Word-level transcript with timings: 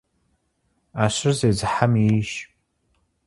Iэщыр 1.03 1.31
зезыхьэм 1.39 1.93
ейщ. 2.05 2.31